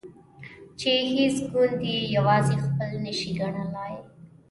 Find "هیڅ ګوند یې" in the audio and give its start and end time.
1.13-1.97